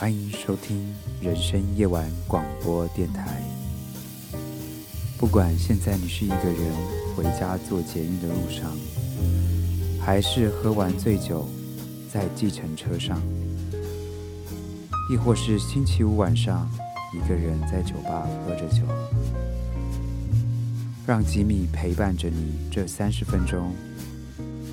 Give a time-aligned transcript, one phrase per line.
[0.00, 3.38] 欢迎收听人生夜晚广播电台。
[5.18, 6.74] 不管现在你是一个人
[7.14, 8.74] 回家做捷运的路上，
[10.00, 11.46] 还是喝完醉酒
[12.10, 13.20] 在计程车上，
[15.12, 16.66] 亦或是星期五晚上
[17.12, 18.82] 一个人在酒吧喝着酒，
[21.06, 23.70] 让吉米陪伴着你这三十分钟，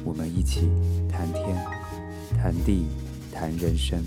[0.06, 0.70] 我们一起
[1.12, 1.62] 谈天、
[2.38, 2.86] 谈地、
[3.34, 4.02] 谈人生。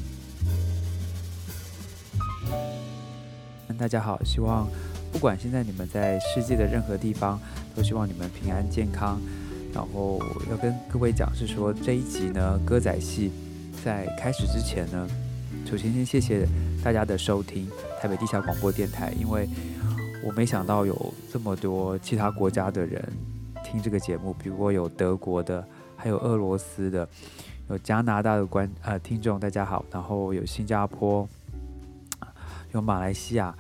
[3.81, 4.69] 大家好，希望
[5.11, 7.41] 不管现在你们在世界的任何地方，
[7.75, 9.19] 都希望你们平安健康。
[9.73, 10.21] 然后
[10.51, 13.33] 要跟各位讲是说这一集呢，歌仔戏
[13.83, 15.09] 在开始之前呢，
[15.65, 16.47] 首先先谢谢
[16.85, 17.67] 大家的收听
[17.99, 19.49] 台北地下广播电台，因为
[20.23, 23.03] 我没想到有这么多其他国家的人
[23.65, 27.09] 听这个节目，比如有德国的，还有俄罗斯的，
[27.71, 31.27] 有加拿大的观呃听众，大家好，然后有新加坡，
[32.73, 33.57] 有马来西亚。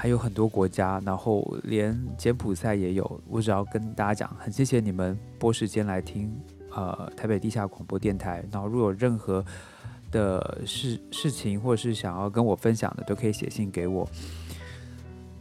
[0.00, 3.20] 还有很多国家，然后连柬埔寨也有。
[3.28, 6.34] 我只要跟大家讲，很谢谢你们拨时间来听，
[6.74, 8.42] 呃，台北地下广播电台。
[8.50, 9.44] 然后如果有任何
[10.10, 14.08] 的事事情，或者是想要跟我分享的，都可以写信给我。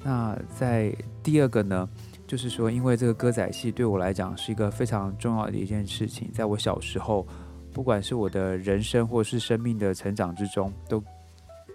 [0.04, 1.88] 那在第二个呢，
[2.28, 7.26] 就是说，因为这个歌仔戏对我来讲是一个非常重要的一件事情，在我小时候，
[7.72, 11.02] 不管是我的人生或是生命的成长之中，都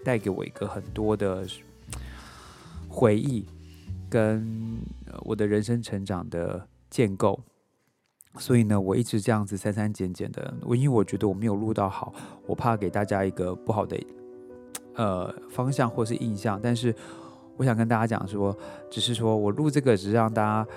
[0.03, 1.47] 带给我一个很多的。
[2.95, 3.45] 回忆
[4.09, 4.79] 跟
[5.25, 7.37] 我的人生成长的建构，
[8.37, 10.53] 所以呢，我一直这样子删删减减的。
[10.61, 12.13] 我因为我觉得我没有录到好，
[12.47, 14.01] 我怕给大家一个不好的
[14.93, 16.57] 呃方向或是印象。
[16.63, 16.95] 但是
[17.57, 18.57] 我想跟大家讲说，
[18.89, 20.67] 只是说我录这个只是让大家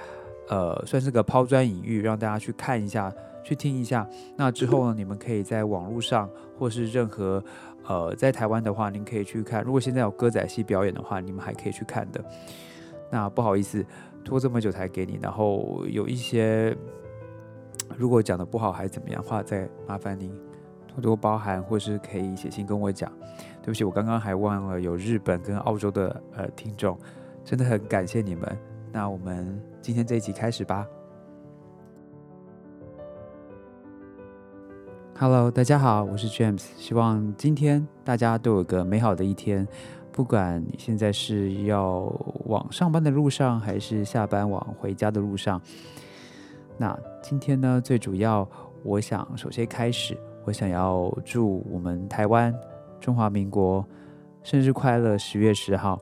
[0.48, 4.04] 呃算是个抛砖引玉，让大家去看一下，去听一下。
[4.36, 7.40] 那之后呢，你们可以在网络上或是任何。
[7.88, 9.64] 呃，在台湾的话，您可以去看。
[9.64, 12.22] 如果现在有歌仔戏表演的话，你们还可以去看的。
[13.10, 13.82] 那不好意思，
[14.22, 15.18] 拖这么久才给你。
[15.22, 16.76] 然后有一些，
[17.96, 20.30] 如果讲的不好还是怎么样的话，再麻烦您
[20.86, 23.10] 多多包涵，或是可以写信跟我讲。
[23.62, 26.98] 对不起，我刚刚还忘了有日本跟澳洲的呃听众，
[27.42, 28.58] 真的很感谢你们。
[28.92, 30.86] 那我们今天这一集开始吧。
[35.20, 36.62] Hello，大家好，我是 James。
[36.76, 39.66] 希望今天大家都有个美好的一天。
[40.12, 42.02] 不管你现在是要
[42.44, 45.60] 往上班的路上，还是下班往回家的路上，
[46.76, 48.48] 那今天呢，最主要，
[48.84, 52.54] 我想首先开始，我想要祝我们台湾
[53.00, 53.84] 中华民国
[54.44, 55.18] 生日快乐！
[55.18, 55.98] 十月十号，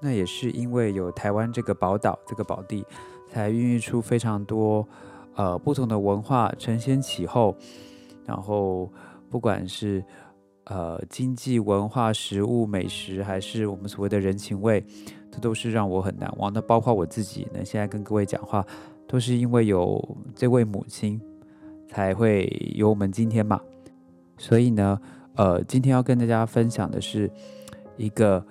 [0.00, 2.84] 那也是因为有台湾这个宝岛，这个宝地，
[3.28, 4.84] 才孕育出非常多
[5.36, 7.54] 呃不同的文化承先启后。
[8.28, 8.92] 然后，
[9.30, 10.04] 不管是
[10.64, 14.84] 呃经济、文化、食物、美食，还是我们所谓的人情味，
[15.30, 16.52] 这都是让我很难忘。
[16.52, 18.62] 那包括我自己呢，现在跟各位讲话，
[19.06, 21.18] 都是因为有这位母亲，
[21.88, 23.58] 才会有我们今天嘛。
[24.36, 25.00] 所以呢，
[25.36, 27.30] 呃，今天要跟大家分享的是
[27.96, 28.44] 一个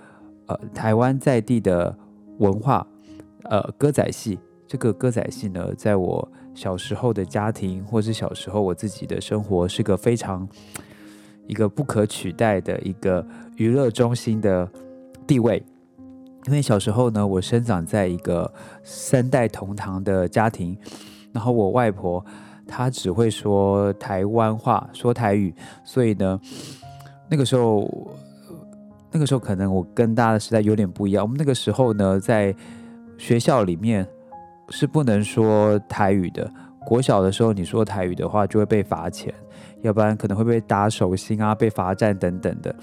[0.48, 1.96] 呃台湾在地的
[2.40, 2.88] 文化，
[3.44, 4.40] 呃歌仔戏。
[4.68, 10.50] 这个歌仔戏呢，在我小时候的家庭，或是小时候我自己的生活，是个非常
[11.46, 13.24] 一个不可取代的一个
[13.58, 14.68] 娱乐中心的
[15.28, 15.64] 地位。
[16.48, 18.52] 因为小时候呢，我生长在一个
[18.84, 20.76] 三代同堂的家庭，
[21.32, 22.26] 然后我外婆
[22.66, 25.54] 她只会说台湾话，说台语，
[25.84, 26.42] 所以呢，
[27.30, 27.88] 那个时候，
[29.12, 31.24] 那个时候可能我跟大家的时代有点不一样。
[31.24, 32.56] 我们那个时候呢，在
[33.20, 34.08] 学校里面。
[34.70, 36.50] 是不能说台语的。
[36.86, 39.34] 国小的时候，你说台语的话，就会被罚钱，
[39.82, 42.74] 要不然可能会被打手心啊，被罚站等等的。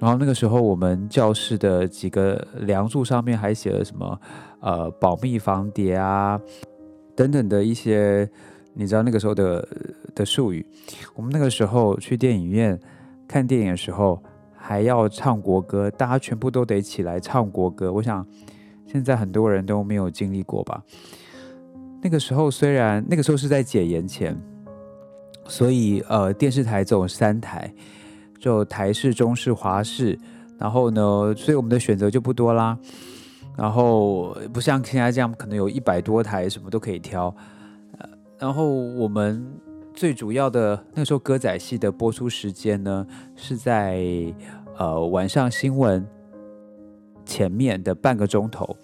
[0.00, 4.20] 然后那个时候，我们教室的几个梁柱上面还写了什么
[4.58, 6.40] 呃保密防谍啊
[7.14, 8.28] 等等的一些，
[8.74, 9.68] 你知道那个时候的
[10.12, 10.66] 的术语。
[11.14, 12.76] 我们那个时候去电影院
[13.28, 14.20] 看电影的时候，
[14.56, 17.92] 还要唱国歌，大家全部都得起来唱国歌。
[17.92, 18.26] 我想。
[18.86, 20.82] 现在很多人都没有经历过吧？
[22.02, 24.40] 那个时候虽然那个时候是在解严前，
[25.46, 27.72] 所以呃电视台只有三台，
[28.38, 30.16] 就台视、中视、华视，
[30.56, 32.78] 然后呢，所以我们的选择就不多啦。
[33.56, 37.34] 然后不像现在这样，可能有一百多台，什么都可以挑。
[37.98, 39.44] 呃，然后我们
[39.94, 44.04] 最主要的那时候歌仔戏的播出时间呢，是在
[44.76, 46.06] 呃晚上新闻。
[47.26, 48.76] 前面的半个钟头，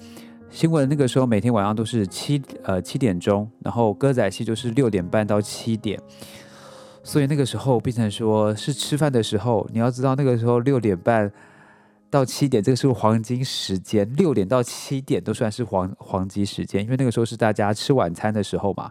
[0.50, 5.98] 新闻那个时候每天晚上都是七呃七点钟，然后歌仔戏就是六点半到七点，
[7.02, 11.32] 所以那个时候变成说是吃饭的时候，你要知道那个时候六点半
[12.10, 18.90] 到七点，这个是黄金时间，六点到七点都算是黄黄金时间，因为那个时候是大家吃晚餐的时候嘛。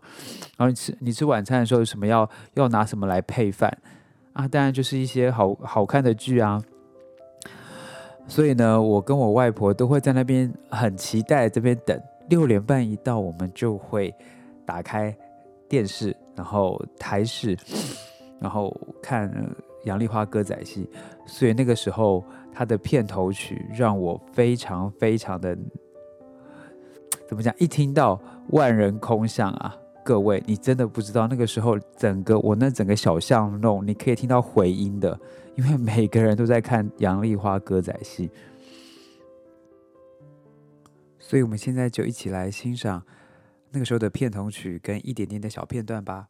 [0.57, 3.77] 然后你吃你吃晚餐的时候，有什么要要拿什么来配饭
[4.33, 4.48] 啊？
[4.48, 6.59] 当然就是一些好好看的剧啊。
[8.27, 12.00] 所以呢，我跟我外婆都会在那边很期待这边等。
[12.29, 14.13] 六点半一到，我们就会
[14.65, 15.15] 打开
[15.68, 17.57] 电视，然后台视，
[18.39, 19.31] 然后看
[19.83, 20.89] 杨丽花歌仔戏。
[21.25, 22.23] 所以那个时候。
[22.53, 25.57] 他的片头曲让我非常非常的
[27.29, 27.56] 怎么讲？
[27.57, 28.19] 一听到
[28.50, 35.19] 万人空巷啊，各位，你真的不知道那个时候整个我那整个小巷弄，你可以听到回音的，
[35.56, 38.30] 因为每个人都在看杨丽花歌仔戏。
[41.19, 43.03] 所以，我们现在就一起来欣赏
[43.69, 46.27] 那个时候的片头曲跟一点点的小片段吧。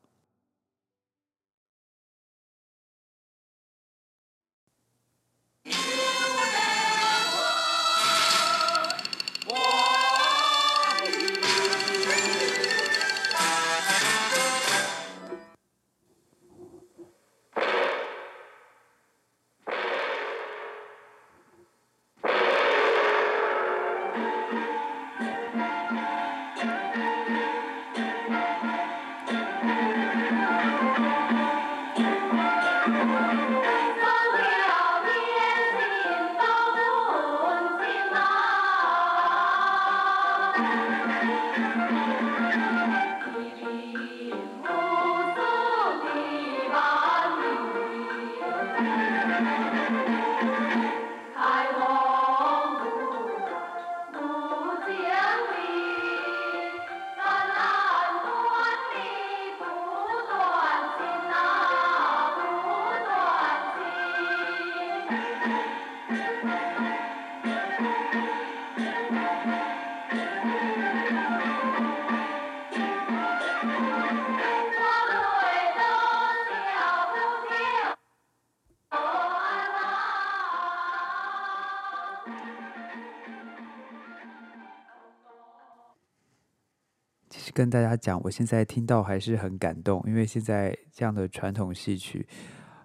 [87.53, 92.27] 跟大家讲，我现在听到还是很感动，因为现在这样的传统戏曲，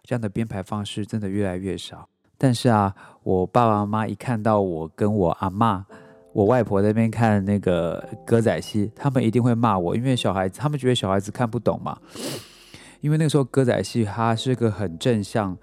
[0.02, 2.08] 这样的编排方式真的越来越少。
[2.38, 5.84] 但是啊，我爸爸妈妈一看到我跟我阿妈、
[6.32, 11.98] 我外婆那边看那个歌仔戏，他们一定会骂我，因为小孩子他们觉得小孩子看不懂嘛。
[13.00, 15.56] 因为那个时候歌仔戏它是个很正向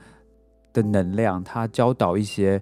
[0.71, 2.61] 的能量，它教导一些。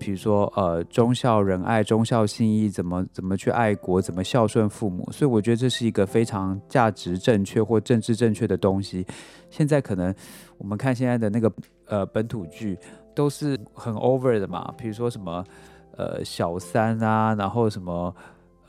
[0.00, 9.06] 比如说，呃，忠孝仁爱、忠孝信义，怎么怎么去爱国，怎么孝顺父母，所以我觉得这是一个非常价值正确或政治正确的东西。
[9.50, 10.12] 现在可能
[10.56, 11.52] 我们看现在的那个
[11.84, 12.78] 呃本土剧
[13.14, 15.44] 都是很 over 的嘛，比如说什么
[15.96, 18.14] 呃小三啊，然后什么。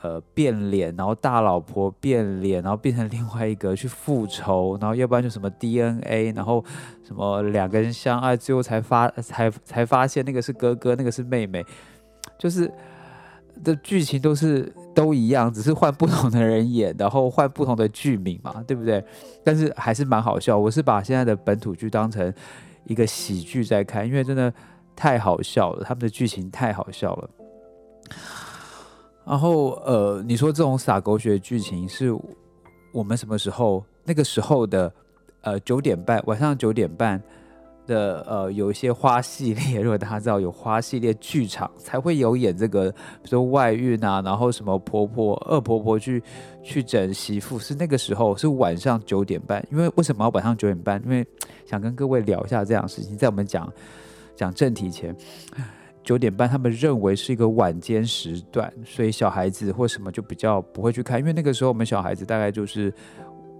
[0.01, 6.65] 呃，变脸，然后大老婆变脸，然后变成另外一个去复仇，然后要不然就什么 DNA，然后
[7.03, 11.63] 什么两个人相爱，最后才发才才发现那个是哥哥，那个是妹妹，
[12.39, 12.71] 就是
[13.63, 19.05] 的剧情都是都一样，只是换不同的人演，然后换不同的剧名嘛，对不对？
[19.43, 20.57] 但是还是蛮好笑。
[20.57, 22.33] 我是把现在的本土剧当成
[22.85, 24.51] 一个喜剧在看，因为真的
[24.95, 27.29] 太好笑了，他们的剧情太好笑了。
[29.25, 32.11] 然后，呃，你说这种撒狗血剧情是
[32.91, 33.83] 我们什么时候？
[34.03, 34.91] 那个时候的，
[35.41, 37.21] 呃，九点半晚上九点半
[37.85, 46.21] 的，呃，有一些花系列，如果大家知道有花系列剧场才会有演这个，比如说外遇啊，然后什么婆婆、恶婆婆去
[46.63, 49.63] 去整媳妇，是那个时候是晚上九点半。
[49.71, 50.99] 因为为什么要晚上九点半？
[51.05, 51.25] 因为
[51.65, 53.71] 想跟各位聊一下这样的事情，在我们讲
[54.35, 55.15] 讲正题前。
[56.03, 62.91] 九点半，他们认为是一个晚间时段，所以小孩子或什么就比较不会去看，因为那个时候我们小孩子大概就是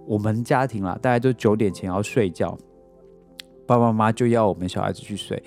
[0.06, 2.58] 我们家庭啦，大概都九点前要睡觉，
[3.64, 5.40] 爸爸妈妈就要我们小孩子去睡，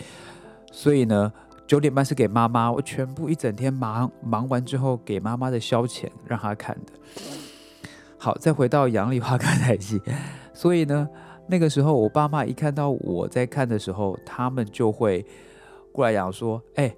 [0.71, 1.31] 所以呢，
[1.67, 6.93] 九点半是给妈妈，我全部一整天忙忙完之后给妈妈的消遣让她看的。
[8.17, 10.01] 好，再回到杨丽花看台戏，
[10.53, 11.09] 所以呢，
[11.47, 15.25] 那个时候我爸妈一看到我在看的时候，他们就会。
[15.95, 16.93] 过来讲说，哎，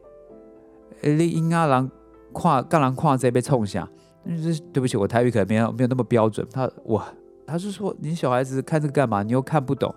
[1.04, 1.88] 你婴儿郎
[2.34, 3.88] 跨干郎跨这被冲下，
[4.24, 6.46] 那是对不起，我台语可能没有没有那么标准。
[6.52, 7.04] 他我
[7.46, 9.22] 他是说，你小孩子看这个干嘛？
[9.22, 9.94] 你又看不懂。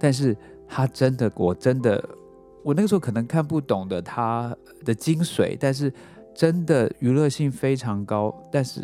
[0.00, 0.34] 但是
[0.66, 2.02] 他真的，我真的，
[2.62, 5.92] 我那个时候可能看不懂的他的精髓，但是
[6.34, 8.34] 真的娱乐性非常高。
[8.50, 8.82] 但是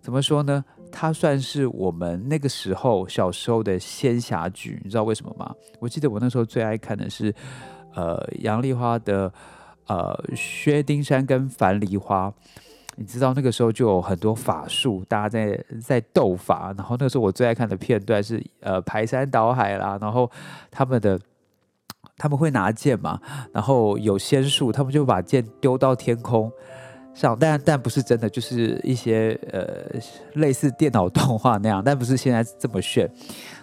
[0.00, 0.64] 怎么说呢？
[0.90, 5.54] 它算是我们那个时候小时候的仙侠剧，你知道为什么吗？
[5.78, 7.34] 我记得我那时候最爱看的是。
[7.94, 9.32] 呃杨丽花的
[9.86, 12.32] 呃薛丁山跟樊梨花。
[12.96, 16.74] 你知道那个时候就有很多法术，大家在在斗法。
[16.76, 20.30] 然后那时候我最爱看的片段是呃排山倒海啦，然后
[20.70, 21.18] 他们的
[22.18, 23.18] 他们会拿剑嘛，
[23.52, 26.52] 然后有仙术，他们就把剑丢到天空。
[27.14, 30.00] 上，但但不是真的，就是一些呃
[30.34, 33.08] 类似电脑动画那样，但不是现在这么炫。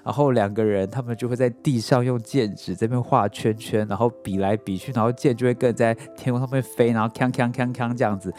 [0.04, 8.32] 然后两个人他们就会在地上用剑指这边画圈圈，然后比来比去，然后剑就会跟在天空上面飞，然后锵锵锵锵这样子，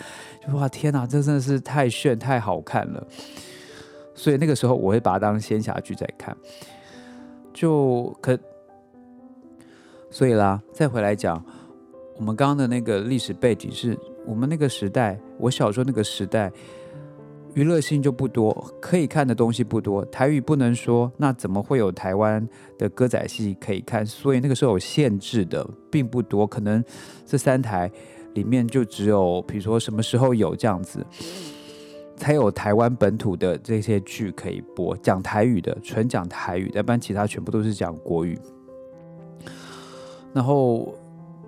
[0.46, 3.06] 就哇天哪，这真的是太炫太好看了。
[4.14, 6.36] 所以那个时候我会把它当仙侠剧在看，
[7.52, 8.38] 就可，
[10.08, 11.44] 所以啦，再回来讲，
[12.16, 13.98] 我们刚刚的那个历史背景是。
[14.30, 16.52] 我们那个时代，我小时候那个时代，
[17.54, 24.06] 娱乐性就不多，可以看的东西不多，台语不能说，那怎么会有台湾的歌仔戏可以看？
[24.06, 26.82] 所以那个时候有限制的，并不多，可能
[27.26, 27.90] 这三台
[28.34, 31.04] 里面就只有，比如说什么时候有这样子，
[32.16, 38.38] 才有台湾本土的这些剧可以播，讲台语的，纯讲台语，要不然其他全部都是讲国语。
[40.32, 40.94] 然后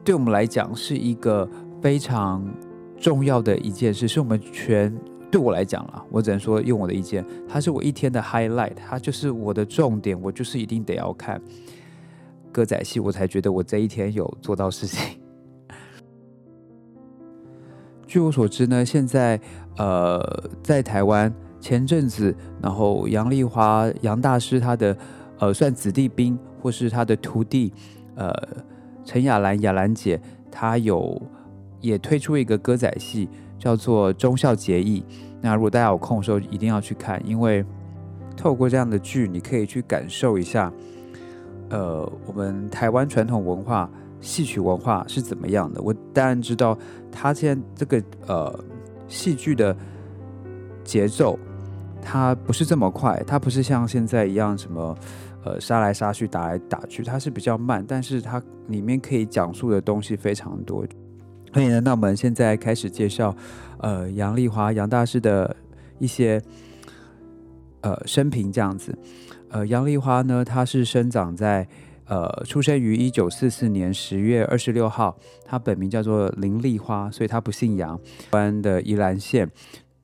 [0.03, 1.49] 对我们来讲是一个。
[1.83, 2.41] 非常
[3.03, 4.97] 重要的一件事，是我们全
[5.29, 11.43] 对我来讲啦，我只能说用我的意见，它是我一天的 highlight，它就是我的重点，我就是一定得要看
[12.53, 15.19] 歌仔戏，我才觉得我这一天有做到事情。
[18.07, 19.41] 据我所知呢，现在
[19.79, 20.23] 呃，
[20.63, 22.33] 在台湾前阵子，
[22.63, 24.97] 然后杨丽华杨大师他的
[25.41, 27.73] 呃算子弟兵，或是他的徒弟
[28.15, 28.33] 呃
[29.05, 30.21] 陈雅兰雅兰姐，
[30.53, 31.21] 她有。
[31.83, 35.05] 也推出一个歌仔戏，叫做《忠孝节义》。
[35.43, 37.63] 那如果大家有空的时候，一定要去看，因为
[38.35, 40.73] 透过这样的剧，你可以去感受一下，
[41.69, 45.83] 呃，我们台湾传统文化、戏曲文化是怎么样的。
[45.83, 46.79] 我当然知道，
[47.11, 48.65] 它现在这个呃
[49.09, 49.77] 戏剧的
[50.85, 51.39] 节奏，
[52.01, 54.97] 它不是这么快，它不是像现在一样什么
[55.45, 60.87] 呃杀来杀去、打来打去，它是比较慢，但是它里面可以讲述的东西非常多。
[61.53, 63.37] 所以呢，那我们现在开始介绍，
[63.79, 65.55] 呃，杨丽华杨大师的
[65.99, 66.41] 一些
[67.83, 68.97] 呃生平这样子。
[69.51, 71.69] 呃，杨丽花呢，她是生长在
[72.07, 77.99] 呃，出生于一九四四年十月二十六号，她本名叫做林丽花，所以她不姓杨。
[78.31, 79.51] 台湾的宜兰县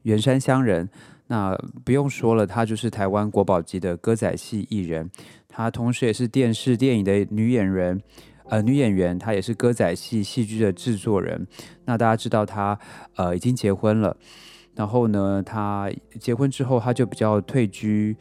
[0.03, 0.87] 员山乡人，
[1.29, 5.11] 那不用说了，她就是台湾国宝级的歌仔戏艺人，
[5.49, 7.99] 她同时也是电视电影的女演员。
[8.51, 11.47] 呃，女演员，她也是歌仔戏戏剧的制作人。
[11.85, 12.79] 那大家知道她
[13.17, 14.17] 呃已经结婚了，
[14.75, 18.17] 然后呢，她结婚之后，她就比较退居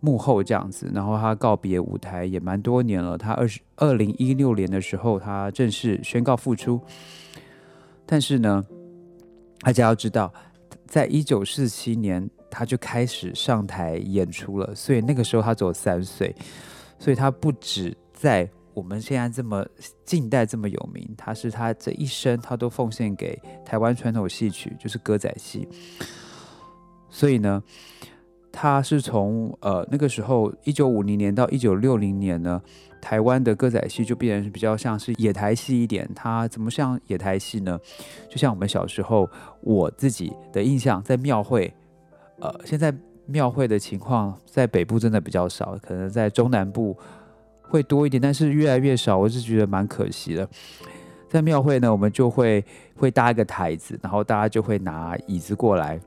[0.00, 0.90] 幕后这样子。
[0.92, 3.16] 然后她告别舞台也蛮多年了。
[3.16, 6.80] 她二十二零一六年的时候，她正式宣告复出。
[8.04, 8.64] 但是呢，
[9.60, 10.32] 大家要知道，
[10.86, 14.74] 在一九四七年，她就开始上台演出了。
[14.74, 16.34] 所以那个时候她只有三岁，
[16.98, 18.50] 所以她不止在。
[18.78, 19.66] 我们现在这么
[20.04, 25.68] 近代这么有名，他是他这一生他都奉献给台湾传统戏曲，就是歌仔戏。
[27.10, 27.60] 所以呢，
[28.52, 32.62] 他是从呃那个时候一九五零年到一九六零年呢，
[33.02, 36.08] 台湾的歌仔戏就变成比较像是野台戏一点。
[36.14, 37.76] 它怎么像野台戏呢？
[38.30, 39.28] 就像我们小时候
[39.60, 41.74] 我自己的印象，在庙会，
[42.38, 42.94] 呃，现在
[43.26, 46.96] 庙会的情况在北部真的比较少，可能在中南部。
[47.68, 50.48] 会多一点，但是越来越少，我是觉得蛮可惜的。
[51.28, 52.64] 在庙会呢，我们就会
[52.96, 56.00] 会搭一个台子，然后大家就会拿椅子过来，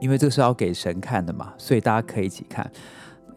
[0.00, 2.70] 因为这是要给神看的嘛，所以大家可以一起看。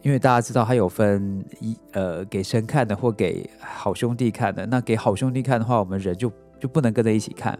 [0.02, 4.64] 因为大家知道，它有分一呃给神看的或给好兄弟看的。
[4.66, 7.58] 那给好兄弟看的话，我们人就就不能跟着一起看。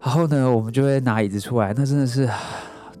[0.00, 2.28] 然后呢，我们就会拿椅子出来，那真的是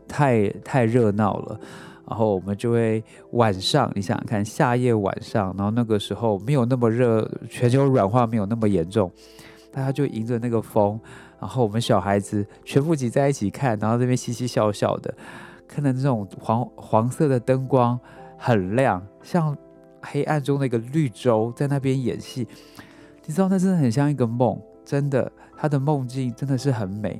[0.08, 1.60] 太太热闹了。
[2.06, 9.10] 然后我们就会晚上，你想想看，夏夜晚上，然后那个时候没有那么热，全球软化没有那么严重，
[9.72, 11.00] 大家就迎着那个风，
[11.40, 15.14] 然后我们小孩子全部挤在一起看，然后这边嘻嘻笑笑的，
[15.66, 17.98] 看到这种黄黄色的灯光
[18.36, 19.56] 很亮，像
[20.02, 22.46] 黑暗中的一个绿洲在那边演戏，
[23.24, 27.18] 你知道那真的很像一个梦，真的，他的梦境真的是很美，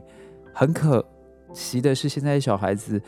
[0.53, 1.03] 很可
[1.55, 3.00] 惜的是现在小孩子。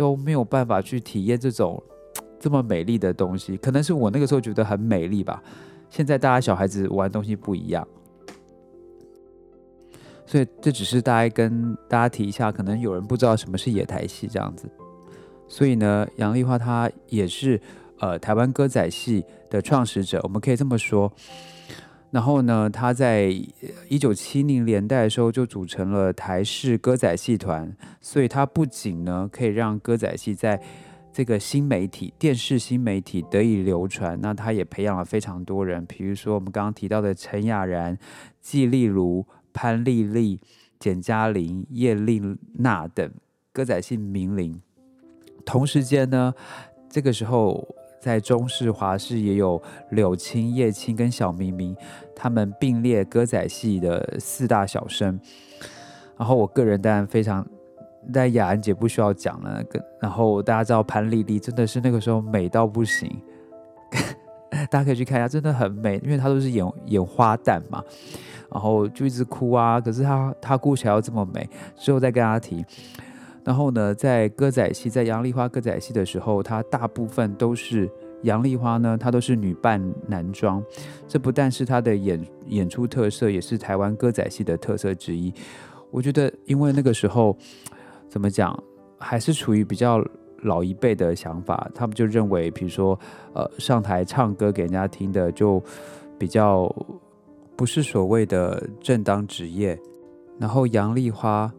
[0.00, 1.82] 都没有办法去体验这种
[2.40, 5.42] 这么美丽的东西，可能是我那个时候觉得很美丽吧。
[5.90, 7.86] 现在大家小孩子玩东西不一样，
[10.24, 14.66] 所以这只是大家跟大家提一下，可能有人不知道什么是野台戏这样子。
[15.46, 17.60] 所以呢，杨丽花她也是
[17.98, 21.12] 呃台湾歌仔戏的创始者，我们可以这么说。
[22.10, 23.32] 然后呢，他在
[23.88, 30.60] 一九七零年代的时候就组成了台式歌仔戏团，所以他不仅呢可以让歌仔戏在
[31.12, 37.96] 这个新媒体、电视新媒体得以流传，那他也培养了非常多人，比如说我们刚刚提到的陈雅然、
[38.40, 40.40] 纪丽如、潘丽丽、
[40.80, 42.20] 简嘉玲、叶丽
[42.54, 43.08] 娜等
[43.52, 44.60] 歌仔戏名伶。
[45.44, 46.34] 同时间呢，
[46.88, 47.76] 这个时候。
[48.00, 51.76] 在中式、华式也有柳青、叶青跟小明明，
[52.16, 55.20] 他们并列歌仔戏的四大小生。
[56.16, 57.46] 然后我个人当然非常，
[58.12, 59.62] 但雅安姐不需要讲了。
[59.64, 63.10] 跟然后大家知道潘丽丽真的是那个时候美到不行，
[64.70, 67.84] 大家可以去看一下，真的很美，因为她都是演演花旦嘛，
[68.50, 69.80] 然后就一直哭啊。
[69.80, 72.64] 可是她她哭起来要这么美，之后再跟大家提。
[73.42, 77.90] 然后呢，在歌仔戏，在杨丽花歌仔戏的时候，它大部分都是
[78.22, 80.62] 杨丽花呢，她都是女扮男装。
[81.08, 85.32] 这不但是她的演演出特色，也是台湾歌仔戏的特色之一。
[85.90, 87.34] 我觉得，因为那个时候
[88.08, 88.56] 怎么讲，
[88.98, 90.04] 还是处于比较
[90.42, 92.98] 老一辈的想法，他们就认为，比如说，
[93.32, 95.62] 呃，上台唱歌给人家听的，就
[96.18, 96.70] 比较
[97.56, 99.80] 不是所谓的正当职业。
[100.38, 101.50] 然后杨丽花。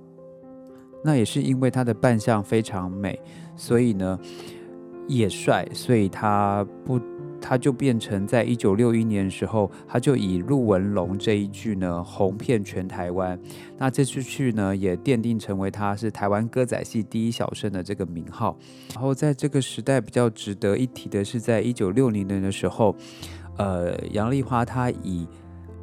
[1.04, 3.20] 那也是因为他的扮相非常美，
[3.56, 4.20] 所以呢
[5.08, 7.00] 也帅，所以他不
[7.42, 13.38] 他就变成在一九六一年的时候，他就以陆文龙这一句呢红遍全台湾。
[13.80, 18.56] 那这出剧呢也奠定成为他是台湾歌仔戏第一小生的这个名号。
[18.94, 22.96] 然后在这个时代比较值得一提的是，在一九六零年的时候，
[23.58, 25.28] 呃，杨丽花她以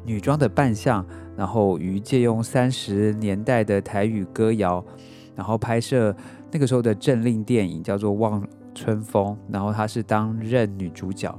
[0.05, 4.83] 女装的扮相，然后于借用三十年代的台语歌谣。
[5.39, 6.13] 然后拍摄
[6.51, 11.33] 那个时候的政令电影叫做《望春风》，然后她是担任女主角，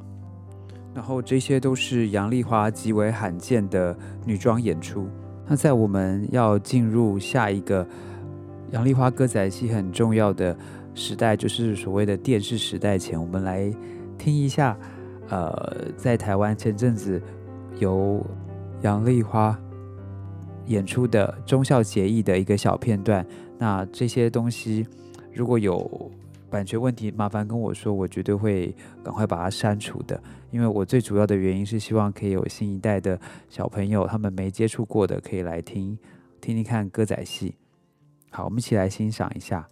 [0.94, 5.06] 然后这些都是杨丽花极为罕见的女装演出。
[5.46, 7.86] 那在我们要进入下一个
[8.70, 10.56] 杨丽花歌仔戏很重要的
[10.94, 13.70] 时代，就是所谓的电视时代前，我们来
[14.16, 14.74] 听一下，
[15.28, 17.20] 呃，在台湾前阵子
[17.78, 18.24] 由
[18.80, 19.54] 杨丽花
[20.68, 23.26] 演出的忠孝节义的一个小片段。
[23.60, 24.86] 那这些东西
[25.34, 26.10] 如果有
[26.48, 30.18] 版权问题，麻烦跟我说，我绝对会赶快把它删除的。
[30.50, 33.20] 因为我最主要的原因是希望可以有新一代的
[33.50, 35.96] 小朋友，他们没接触过的，可以来听
[36.40, 37.54] 听听看歌仔戏。
[38.30, 39.68] 好，我们一起来欣赏一下。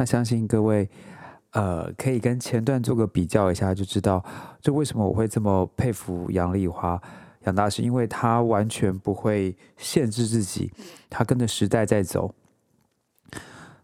[0.00, 0.88] 那相信各位，
[1.50, 4.24] 呃，可以跟前段做个比较一下，就知道
[4.58, 6.98] 就为什么我会这么佩服杨丽花
[7.44, 10.72] 杨大师，因为他完全不会限制自己，
[11.10, 12.34] 他跟着时代在走。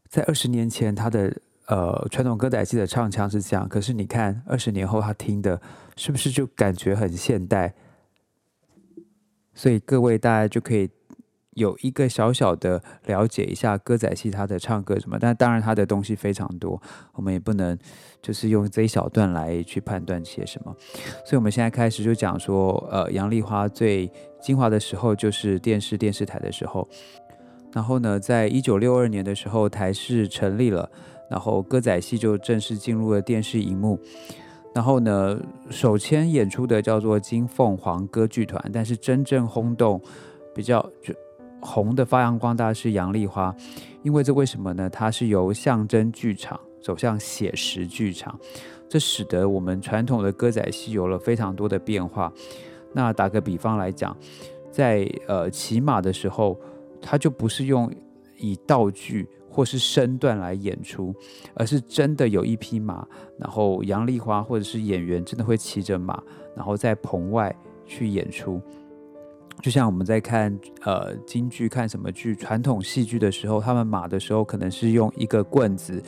[0.09, 5.61] 在二十年前，他的呃传统歌仔戏的唱腔是这样，可是你看二十年后他听的，
[5.97, 7.75] 是不是就感觉很现代？
[9.53, 10.89] 所以各位大家就可以。
[11.57, 16.81] 有一个小小的了解一下歌仔戏他的唱歌什么，但当然他的东西非常多，
[17.15, 17.77] 我们也不能
[18.21, 20.77] 就是用这一小段来去判断些什么。
[21.25, 26.87] 所以，我们现在开始就讲说，呃，杨丽花最精华的时候就是电视电视台的时候。
[27.73, 30.91] 然后呢，在一九六二年的时候，台视成立了，
[31.31, 33.99] 然后歌仔戏就正式进入了电视荧幕。
[34.75, 35.41] 然后呢，
[35.71, 39.99] 首先演出的叫做金凤凰歌剧团，但是真正轰动
[40.55, 41.15] 比较就。
[41.61, 43.55] 红的发扬光大是杨丽花，
[44.03, 44.89] 因为这为什么呢？
[44.89, 48.39] 它是由象征剧场走向写实剧场，
[48.89, 52.33] 这使得我们传统的歌仔戏有了非常多的变化。
[52.93, 54.17] 那打个比方来讲，
[54.71, 56.59] 在呃骑马的时候，
[57.01, 57.93] 它就不是用
[58.39, 61.15] 以道具或是身段来演出，
[61.55, 63.07] 而是真的有一匹马，
[63.39, 66.23] 然后杨丽花或者是演员真的会骑着马，
[66.55, 67.55] 然后在棚外
[67.87, 68.61] 去演出。
[69.61, 76.03] 就像我们在看呃京剧、看什么剧、传统戏剧的时候，他们马的时候可能是用一个棍子，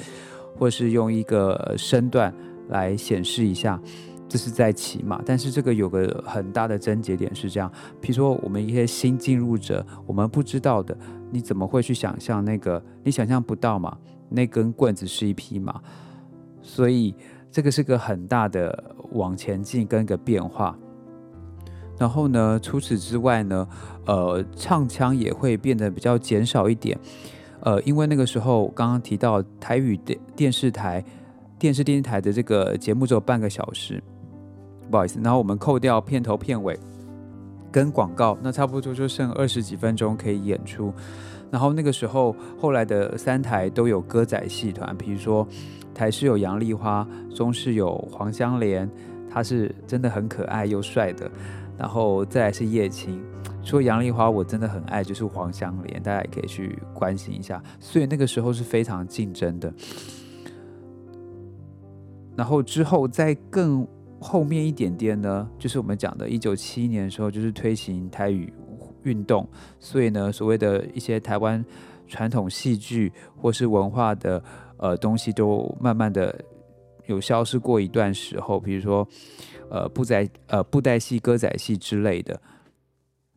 [0.56, 2.32] 或是用一个身段
[2.68, 3.80] 来显示一下。
[4.28, 10.94] 这是在骑马，但是这个有个很大的症结点是这样，比如说我们一些新进入者，我们不知道的，
[11.30, 12.82] 你怎么会去想象那个？
[13.02, 13.96] 你想象不到嘛？
[14.28, 15.80] 那根棍子是一匹马，
[16.60, 17.14] 所以
[17.50, 20.78] 这个是个很大的往前进跟一个变化。
[21.98, 23.66] 然后呢，除此之外呢，
[24.06, 26.98] 呃，唱腔也会变得比较减少一点，
[27.60, 31.04] 呃，因为那个时候刚刚提到台语电电视台、
[31.58, 34.02] 电视电视台的这个节目只有半个小时。
[34.90, 36.78] 不好意思，然后我们扣掉片头片尾
[37.70, 40.90] 跟广告，那差不多就剩二十几分钟可以演出。
[41.50, 45.46] 然后那个时候，后来的三台都有歌仔戏团，比如说
[45.94, 48.88] 台视有杨丽花，中视有黄香莲，
[49.30, 51.30] 他是真的很可爱又帅的。
[51.78, 53.22] 然后再来是叶青，
[53.62, 57.62] 除了杨丽花，我真的很爱，就是黄香莲，大家也可以去关心一下。
[57.78, 59.72] 所以那个时候是非常竞争的。
[62.36, 63.86] 然后之后再更。
[64.20, 68.52] 后面一点点呢，就是我们讲的，一九七一年的时候，就是推行台语
[69.04, 71.64] 运动，所以呢，所谓的一些台湾
[72.08, 74.42] 传统戏剧或是文化的
[74.76, 76.36] 呃东西，都慢慢的
[77.06, 79.06] 有消失过一段时候，比如说
[79.70, 82.40] 呃布仔呃布袋戏、歌仔戏之类的，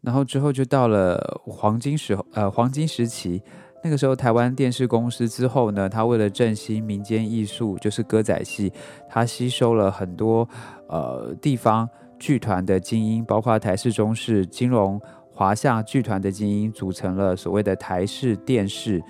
[0.02, 3.42] 然后之后就到了黄金时候呃黄金时期。
[3.84, 8.72] 那个时候，台湾电视公司之后呢，他为了振兴民间艺术，就是歌仔戏，
[9.10, 10.48] 他吸收了很多
[10.88, 11.90] 呃地方
[12.20, 15.02] 剧团的精英，包括台视、中视、金融、
[15.34, 19.02] 华夏剧团的精英，组成了所谓的台视电视，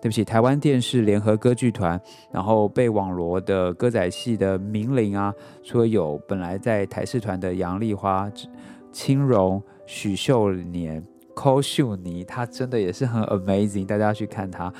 [0.00, 2.00] 对不起，台湾电视联合歌剧团。
[2.32, 8.30] 然后被网罗的歌仔戏的名伶啊，除了有本来在台视团的杨丽花、
[8.92, 11.04] 青荣、许秀年。
[11.32, 14.70] 寇秀妮，她真的也是很 amazing，大家要去看她。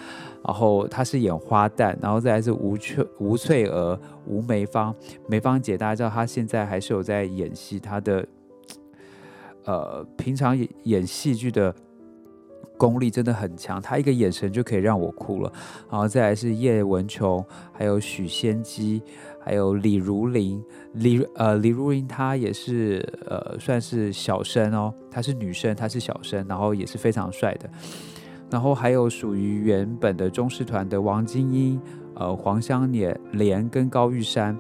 [0.45, 4.95] 然后她是演花旦，然后再来是吴翠吴翠娥、吴梅芳、
[5.27, 8.27] 梅芳姐，大家知道她现在还是有在演戏，她的
[9.65, 11.75] 呃平常演演戏剧的
[12.81, 15.53] 功力真的很强，他一个眼神就可以让我哭了。
[15.91, 19.03] 然后再来是叶文琼，还有许仙姬。
[19.43, 20.63] 还有李如林，
[20.93, 27.69] 李呃李如林她也是呃算是小生哦，她是女生，她是小生，然后也是非常帅的。
[28.51, 31.81] 然后还有属于原本的中式团的王金英、
[32.17, 34.55] 呃黄香莲莲跟高玉山，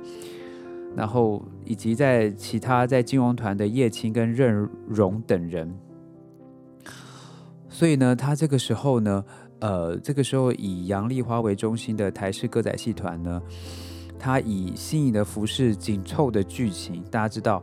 [0.96, 5.70] 然后以及在其他在金融团的叶青跟任荣等人。
[7.80, 9.24] 所以呢，他这个时候呢，
[9.60, 13.40] 呃这个时候以杨丽花为中心的台式歌仔戏团呢。
[14.18, 17.62] 他以新颖的服饰、紧凑的剧情，大家知道，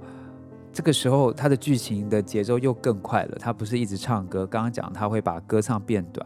[0.73, 3.37] 这个时候他的剧情的节奏又更快了。
[3.39, 6.25] 他不是一直唱歌，刚刚讲他会把歌唱变短，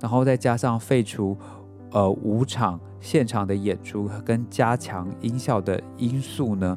[0.00, 1.36] 然后再加上废除
[1.90, 6.76] 呃五场现场的演出跟加强音效的因素呢，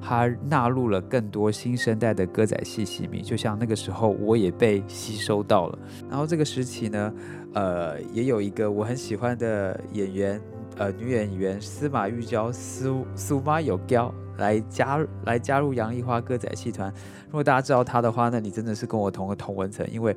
[0.00, 3.22] 它纳入了更多新生代的歌仔戏戏迷。
[3.22, 5.78] 就像那个时候，我也被吸收到了。
[6.08, 7.14] 然后这个时期呢，
[7.54, 10.40] 呃，也有一个我很喜欢的演员。
[10.78, 16.90] 呃，女演员司马玉娇、苏苏妈有娇来加来加入杨丽花歌仔戏团。
[17.26, 20.16] 如果大家知道她的话，那你真的是跟我同个同文层，因为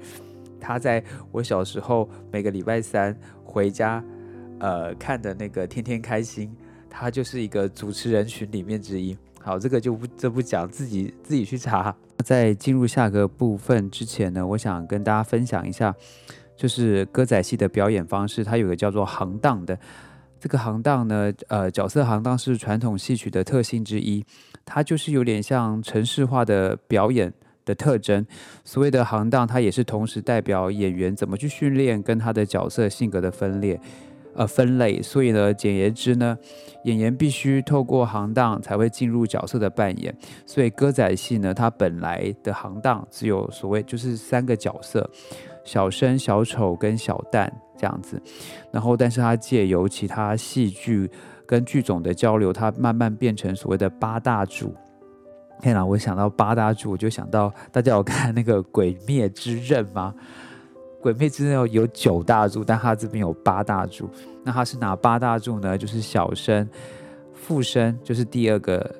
[0.57, 1.03] 她在
[1.33, 4.01] 我小时候每个礼拜三回家
[4.59, 6.47] 呃看的那个《天天开心》，
[6.89, 9.17] 他就是一个主持人群里面之一。
[9.41, 11.95] 好，这个就不这不讲，自己自己去查。
[12.23, 15.93] 在进入下个部分之前呢，我想跟大家分享一下，
[16.57, 19.77] 就是歌仔戏的表演方式，它有个叫做行当的。
[20.39, 24.25] 这个行当呢，呃，角色行当是传统戏曲的特性之一，
[24.63, 27.33] 它就是有点像城市化的表演
[27.65, 28.25] 的特征。
[28.63, 33.79] 所谓的行当，它也是同时代表演员怎么去训练跟他的角色性格的分裂，
[34.35, 35.01] 呃，分类。
[35.01, 36.37] 所以呢，简言之呢，
[36.83, 40.15] 演员必须透过行当才会进入角色的扮演。
[40.45, 45.09] 所以歌仔戏呢，它本来的行当只有所谓就是三个角色：
[45.63, 47.49] 小生、小丑跟小旦。
[47.77, 48.21] 这样子，
[48.71, 51.11] 然后，但是他借由其他戏剧
[51.45, 54.73] 跟剧种的交流，他慢慢变成所谓的八大主。
[55.59, 60.15] 天哪，我想到八大主，我就想到大家有看那个《鬼灭之刃》吗？
[61.05, 64.09] 《鬼灭之刃》有九大柱，但他这边有八大柱。
[64.43, 65.77] 那他是哪八大柱呢？
[65.77, 66.67] 就是小生、
[67.31, 68.95] 副生，就是第二个。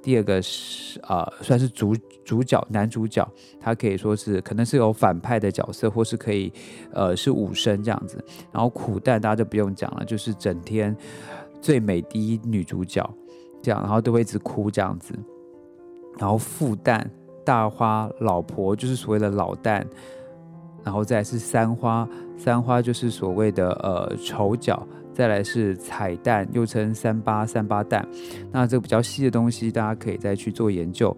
[0.00, 1.94] 第二个是呃，算是主
[2.24, 3.28] 主角男主角，
[3.60, 6.50] 他可以说是可能是有反派的角色，或是可以
[6.92, 8.24] 呃是武生这样子。
[8.52, 10.96] 然后苦蛋大家就不用讲了，就是整天
[11.60, 13.04] 最美第一女主角
[13.60, 15.12] 这样，然后都会一直哭这样子。
[16.16, 17.04] 然后复旦
[17.44, 19.84] 大花老婆就是所谓的老旦，
[20.88, 28.08] 然后再是三花，三花就是所谓的呃丑角，再来是彩蛋，又称三八三八蛋。
[28.50, 31.14] 那这个比较细的东西，大家可以再去做研究，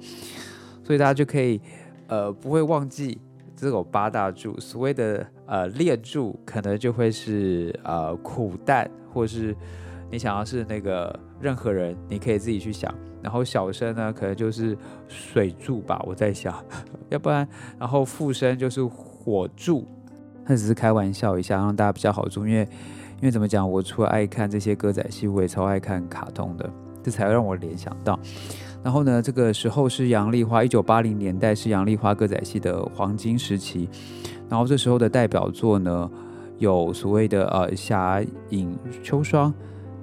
[0.82, 1.60] 所以大家就可以
[2.08, 3.16] 呃不会忘记
[3.54, 4.58] 这种八大柱。
[4.58, 9.54] 所谓的呃列柱，可能就会是呃苦蛋，或是
[10.10, 12.92] 你想要是那个任何人，你可以自己去想。
[13.22, 16.52] 然后小生呢，可能就是水柱吧，我在想，
[17.10, 17.46] 要不然，
[17.78, 18.80] 然后附身就是
[19.22, 19.86] 火柱，
[20.46, 26.68] 那只是开玩笑一下，让大家比较好住，因为，因为怎么讲，我除了爱看这些歌仔戏，我也超爱看卡通的，
[27.02, 28.18] 这才让我联想到。
[28.82, 33.88] 然后呢，这个时候是杨丽花，一九八零年代是杨丽花歌仔戏的黄金时期，
[34.48, 36.10] 然后这时候的代表作呢，
[36.58, 39.52] 有所谓的呃霞影秋霜。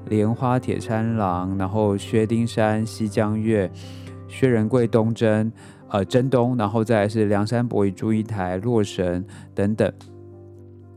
[0.09, 3.69] 莲花铁山郎，然后薛丁山、西江月、
[4.29, 5.51] 薛仁贵、东征，
[5.89, 9.91] 呃，征东，然后再是梁山伯与祝英台、洛神等等。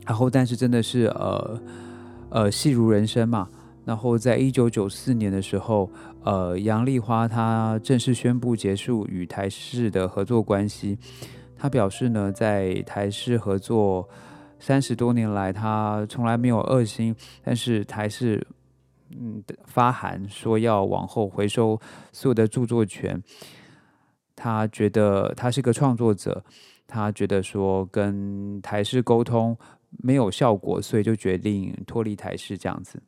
[0.05, 1.61] 然后，但是真的是呃
[2.29, 3.49] 呃戏如人生嘛。
[3.85, 5.89] 然后，在一九九四年的时候，
[6.23, 10.97] 呃，杨丽花她正式宣布结束与台视的合作关系。
[11.57, 14.07] 她表示呢，在台视合作
[14.59, 18.45] 三十多年来，她从来没有恶心，但是台视。
[19.13, 21.77] 嗯，发函说要往后回收
[22.13, 23.21] 所有的著作权。
[24.41, 26.43] 他觉得他是个创作者，
[26.87, 29.55] 他觉得说跟台视沟通
[30.01, 32.99] 没有效果，所以就决定脱离台视这样子。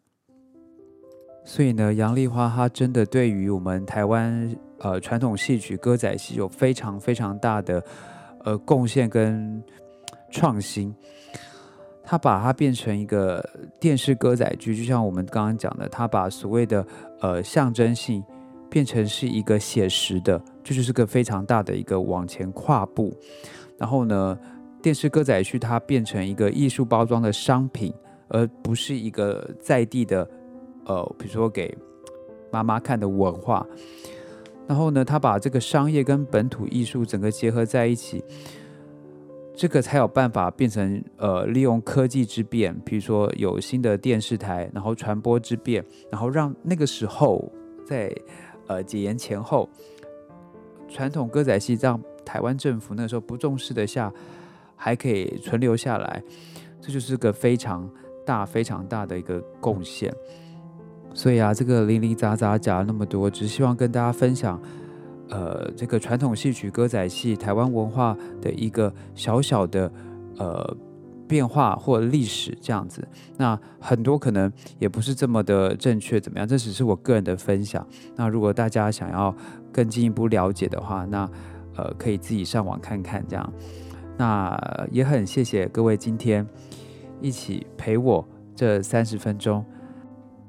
[1.44, 7.84] 所以呢，杨丽花她真的对于我们台湾呃传统戏曲歌仔戏有非常非常大的
[8.44, 9.64] 呃贡献跟
[10.30, 10.94] 创新。
[12.06, 13.44] 他把它变成一个
[13.80, 16.86] 电视歌仔剧，就像我们刚刚讲的，他把所谓的
[17.22, 18.24] 呃象征性
[18.74, 23.16] 变成是一个写实的，这就是个非常大的一个往前跨步。
[23.78, 24.36] 然后呢，
[24.82, 27.94] 电视歌仔剧它变成一个艺术包装的商品，
[28.30, 30.28] 而不是一个在地的
[30.86, 31.78] 呃，比如说给
[32.52, 33.64] 妈妈看的文化。
[34.68, 38.24] 然后呢，他把这个商业跟本土艺术整个结合在一起。
[39.56, 47.52] 这个才有办法变成呃，利用科技之变，比如说有新的电视台，然后传播之变，然后让那个时候
[47.86, 48.12] 在
[48.68, 49.70] 呃解严前后，
[50.88, 54.12] 传统歌仔戏让台湾政府那时候不重视的下，
[54.76, 56.24] 还可以存留下来，
[56.82, 57.90] 这就是个非常
[58.26, 60.14] 大、非常大的一个贡献。
[61.14, 64.62] 所以啊，这个零零杂杂讲了那么多，只希望跟大家分享。
[65.30, 69.92] 呃，这个传统戏曲歌仔戏，台湾文化的一个小小的
[70.38, 70.78] 呃
[71.34, 76.48] 变化或历史这样子，那很多可能也不是这么的正确，怎么样？
[76.48, 77.84] 这只是我个人的分享。
[78.16, 79.36] 那如果大家想要
[79.72, 81.28] 更进一步了解的话，那
[81.76, 83.54] 呃可以自己上网看看这样。
[84.16, 84.56] 那
[84.92, 86.46] 也很谢谢各位今天
[87.20, 88.24] 一起陪我
[88.56, 89.66] 这三十分钟。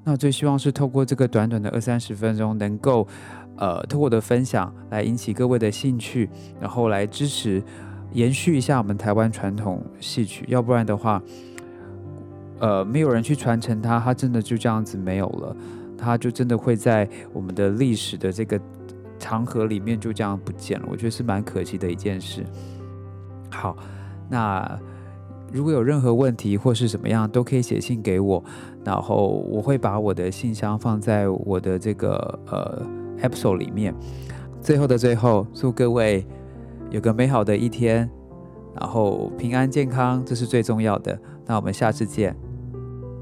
[0.04, 3.08] 那最希望是透过这个短短的二三十分钟，能够。
[3.56, 6.28] 呃，通过我的分享来引起各位的兴趣，
[6.60, 7.62] 然后来支持
[8.14, 10.46] 延续一下我们台湾传统戏曲。
[10.48, 11.22] 要不然的话，
[12.60, 15.54] 呃，没有人去传承它，它真的就这样子没有了，
[15.98, 18.58] 它就真的会在我们的历史的这个
[19.18, 20.86] 长河里面就这样不见了。
[20.90, 22.42] 我觉得是蛮可惜的一件事。
[23.50, 23.76] 好，
[24.30, 24.80] 那
[25.52, 28.42] 如果有任何问题或是怎么样，都可以写信给我，
[28.82, 32.82] 然后我会把我的信箱放在我的这个呃。
[33.22, 33.94] episode 里面，
[34.60, 36.26] 最后的最后，祝各位
[36.94, 38.08] 有个美好的一天，
[38.78, 41.18] 然后平安健康，这是最重要的。
[41.44, 42.36] 那我们下次见，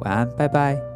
[0.00, 0.91] 晚安，拜拜。